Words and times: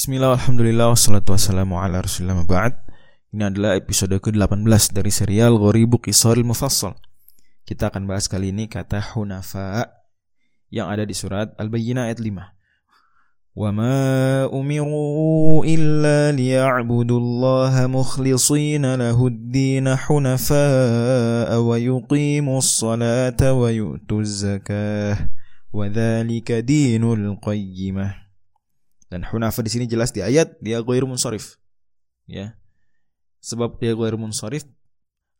Bismillah, 0.00 0.36
Alhamdulillah, 0.36 0.92
wassalatu 0.92 1.32
wassalamu 1.32 1.80
ala 1.80 2.04
rasulillah 2.04 2.44
ba'd 2.44 2.76
Ini 3.32 3.48
adalah 3.48 3.80
episode 3.80 4.12
ke-18 4.20 4.92
dari 4.92 5.08
serial 5.08 5.56
Ghoribu 5.56 5.96
Qisaril 6.04 6.44
Mufassal 6.44 7.00
Kita 7.64 7.88
akan 7.88 8.04
bahas 8.04 8.28
kali 8.28 8.52
ini 8.52 8.68
kata 8.68 9.00
Hunafa 9.16 9.88
Yang 10.68 10.86
ada 10.92 11.04
di 11.08 11.14
surat 11.16 11.48
Al-Bayyinah 11.56 12.12
ayat 12.12 12.20
5 12.20 12.28
وما 13.56 14.52
أمروا 14.52 15.64
إلا 15.64 16.36
ليعبدوا 16.36 17.20
الله 17.20 17.74
مخلصين 17.86 18.84
له 18.94 19.16
الدين 19.16 19.96
حنفاء 19.96 21.50
ويقيموا 21.56 22.58
الصلاة 22.58 23.40
ويؤتوا 23.40 24.20
الزكاة 24.20 25.16
وذلك 25.72 26.52
دين 26.52 27.04
القيمة 27.12 28.26
dan 29.11 29.27
hunafa 29.27 29.59
di 29.59 29.67
sini 29.67 29.91
jelas 29.91 30.15
di 30.15 30.23
ayat 30.23 30.55
dia 30.63 30.79
ghairu 30.79 31.03
munsharif. 31.03 31.59
Ya. 32.31 32.55
Sebab 33.43 33.75
dia 33.83 33.91
ghairu 33.91 34.15
munsharif 34.15 34.63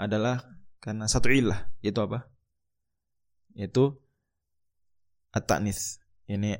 adalah 0.00 0.40
karena 0.80 1.04
satu 1.04 1.28
ilah 1.28 1.68
yaitu 1.84 2.00
apa? 2.00 2.24
Yaitu 3.52 3.92
at-ta'nis. 5.36 6.00
Ini 6.24 6.56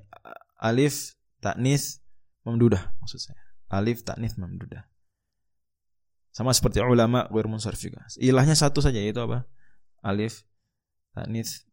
alif 0.61 1.17
taknis 1.41 2.05
memdudah 2.45 2.93
maksud 3.01 3.25
saya. 3.25 3.41
Alif 3.73 4.05
taknis 4.05 4.37
memdudah. 4.37 4.85
Sama 6.37 6.53
seperti 6.53 6.85
ulama 6.85 7.25
ghairu 7.33 7.49
munsharif 7.49 7.81
juga. 7.81 8.05
Ilahnya 8.21 8.53
satu 8.53 8.85
saja 8.85 9.01
yaitu 9.01 9.25
apa? 9.25 9.49
Alif 10.05 10.45
taknis 11.17 11.65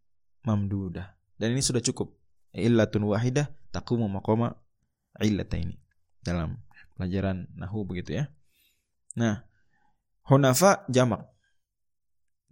memdudah. 0.48 1.12
Dan 1.36 1.52
ini 1.52 1.60
sudah 1.60 1.84
cukup. 1.84 2.16
Illatun 2.56 3.04
wahidah 3.04 3.52
taqumu 3.76 4.08
maqama 4.08 4.56
ini 5.24 5.76
dalam 6.24 6.60
pelajaran 6.98 7.48
nahu 7.56 7.88
begitu 7.88 8.20
ya. 8.20 8.32
Nah, 9.16 9.48
hunafa 10.28 10.84
jamak. 10.92 11.28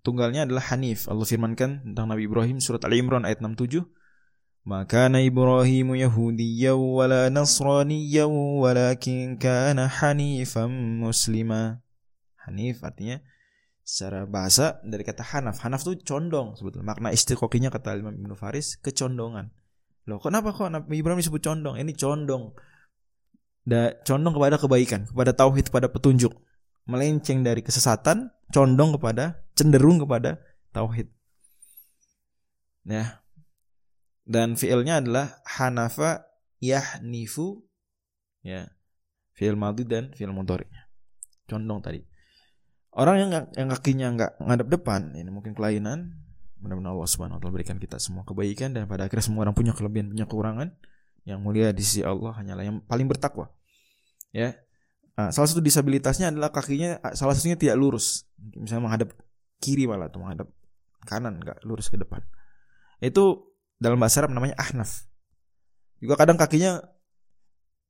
Tunggalnya 0.04 0.44
adalah 0.44 0.64
Hanif. 0.72 1.08
Allah 1.08 1.24
firmankan 1.24 1.84
tentang 1.84 2.12
Nabi 2.12 2.28
Ibrahim 2.28 2.60
surat 2.60 2.84
Ali 2.84 3.00
Imran 3.00 3.24
ayat 3.24 3.40
67. 3.40 3.84
Maka 4.64 5.12
Ibrahim 5.12 5.96
Yahudiyya 5.96 6.76
wala 6.76 7.28
Nasraniyya 7.28 8.28
walakin 8.28 9.36
kana 9.36 9.92
hanifan 9.92 11.04
muslima. 11.04 11.84
Hanif 12.48 12.84
artinya 12.84 13.20
secara 13.84 14.24
bahasa 14.24 14.80
dari 14.84 15.04
kata 15.04 15.24
hanaf. 15.24 15.60
Hanaf 15.64 15.84
itu 15.84 16.00
condong 16.04 16.56
sebetulnya. 16.56 16.96
Makna 16.96 17.12
istiqoqinya 17.12 17.72
kata 17.72 18.00
Imam 18.00 18.16
Ibnu 18.16 18.36
Faris 18.36 18.80
kecondongan. 18.80 19.52
Loh, 20.04 20.20
kenapa 20.20 20.52
kok 20.52 20.68
Nabi 20.68 21.00
Ibrahim 21.00 21.20
disebut 21.24 21.40
condong? 21.40 21.80
Ini 21.80 21.92
condong. 21.96 22.52
Da, 23.64 23.96
condong 24.04 24.36
kepada 24.36 24.60
kebaikan, 24.60 25.08
kepada 25.08 25.32
tauhid, 25.32 25.72
kepada 25.72 25.88
petunjuk. 25.88 26.36
Melenceng 26.84 27.48
dari 27.48 27.64
kesesatan, 27.64 28.28
condong 28.52 29.00
kepada 29.00 29.40
cenderung 29.56 30.04
kepada 30.04 30.44
tauhid. 30.76 31.08
Ya. 32.84 33.24
Dan 34.28 34.60
fiilnya 34.60 35.00
adalah 35.00 35.40
hanafa 35.48 36.28
yahnifu 36.60 37.64
ya. 38.44 38.68
Fiil 39.34 39.56
madhi 39.56 39.88
dan 39.88 40.12
fiil 40.12 40.36
mudhari'nya. 40.36 40.92
Condong 41.48 41.80
tadi. 41.80 42.04
Orang 42.94 43.18
yang 43.18 43.30
yang 43.58 43.68
kakinya 43.74 44.08
nggak 44.14 44.32
ngadap 44.38 44.68
depan, 44.70 45.18
ini 45.18 45.26
mungkin 45.34 45.58
kelainan, 45.58 46.14
Mudah-mudahan 46.64 46.96
Allah 46.96 47.10
Subhanahu 47.12 47.38
wa 47.38 47.42
taala 47.44 47.54
berikan 47.60 47.76
kita 47.76 48.00
semua 48.00 48.24
kebaikan 48.24 48.72
dan 48.72 48.88
pada 48.88 49.04
akhirnya 49.04 49.28
semua 49.28 49.44
orang 49.44 49.52
punya 49.52 49.76
kelebihan, 49.76 50.08
punya 50.16 50.24
kekurangan. 50.24 50.72
Yang 51.28 51.40
mulia 51.40 51.72
di 51.76 51.84
sisi 51.84 52.04
Allah 52.04 52.36
hanyalah 52.36 52.64
yang 52.64 52.78
paling 52.88 53.08
bertakwa. 53.08 53.52
Ya. 54.32 54.56
Nah, 55.20 55.30
salah 55.30 55.48
satu 55.52 55.60
disabilitasnya 55.60 56.32
adalah 56.32 56.50
kakinya 56.50 57.00
salah 57.14 57.36
satunya 57.36 57.60
tidak 57.60 57.76
lurus. 57.76 58.28
Misalnya 58.40 58.84
menghadap 58.88 59.10
kiri 59.60 59.88
malah 59.88 60.08
atau 60.08 60.24
menghadap 60.24 60.48
kanan, 61.04 61.40
enggak 61.44 61.60
lurus 61.68 61.92
ke 61.92 62.00
depan. 62.00 62.24
Itu 63.04 63.52
dalam 63.78 64.00
bahasa 64.00 64.24
Arab 64.24 64.32
namanya 64.32 64.56
ahnaf. 64.56 65.04
Juga 66.00 66.16
kadang 66.16 66.40
kakinya 66.40 66.80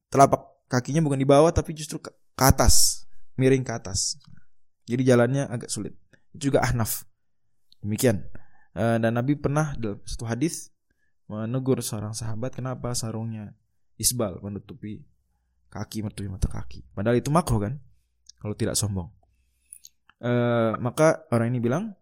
telapak 0.10 0.54
kakinya 0.70 1.02
bukan 1.06 1.22
di 1.22 1.26
bawah 1.26 1.50
tapi 1.54 1.78
justru 1.78 2.02
ke, 2.02 2.10
ke 2.10 2.44
atas, 2.44 3.06
miring 3.38 3.62
ke 3.62 3.74
atas. 3.74 4.18
Jadi 4.90 5.06
jalannya 5.06 5.48
agak 5.48 5.70
sulit. 5.70 5.94
Itu 6.34 6.52
juga 6.52 6.66
ahnaf. 6.66 7.06
Demikian. 7.80 8.26
Eh, 8.74 8.98
dan 8.98 9.14
Nabi 9.14 9.38
pernah 9.38 9.78
dalam 9.78 10.02
satu 10.02 10.26
hadis 10.26 10.74
menegur 11.30 11.78
seorang 11.80 12.18
sahabat 12.18 12.58
kenapa 12.58 12.98
sarungnya 12.98 13.54
isbal 14.02 14.42
menutupi 14.42 15.06
kaki 15.70 16.02
menutupi 16.02 16.30
mata 16.30 16.50
kaki. 16.50 16.82
Padahal 16.94 17.22
itu 17.22 17.30
makruh 17.30 17.62
kan 17.62 17.74
kalau 18.42 18.58
tidak 18.58 18.74
sombong. 18.74 19.10
Uh, 20.24 20.80
maka 20.80 21.28
orang 21.36 21.52
ini 21.52 21.60
bilang 21.60 22.00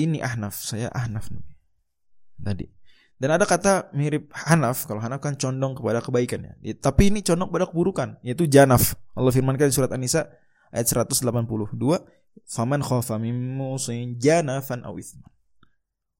ini 0.00 0.24
ahnaf 0.24 0.56
saya 0.56 0.90
ahnaf 0.90 1.30
Nabi 1.30 1.54
tadi. 2.42 2.66
Dan 3.18 3.34
ada 3.34 3.50
kata 3.50 3.90
mirip 3.98 4.30
hanaf 4.30 4.86
kalau 4.86 5.02
hanaf 5.02 5.18
kan 5.18 5.34
condong 5.34 5.74
kepada 5.74 5.98
kebaikan 5.98 6.50
ya. 6.50 6.54
Tapi 6.78 7.10
ini 7.10 7.22
condong 7.22 7.50
kepada 7.50 7.66
keburukan 7.66 8.08
yaitu 8.22 8.46
janaf. 8.46 8.94
Allah 9.18 9.34
firmankan 9.34 9.70
di 9.70 9.74
surat 9.74 9.90
An-Nisa 9.90 10.30
ayat 10.70 10.86
182 10.86 11.74
faman 12.46 12.80
khafa 12.82 13.18
min 13.18 13.34
musin 13.58 14.14
janafan 14.22 14.86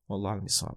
Vallahi 0.09 0.41
misal. 0.43 0.77